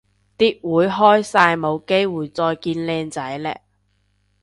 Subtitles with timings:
[0.35, 3.61] 啲會開晒冇機會再見靚仔嘞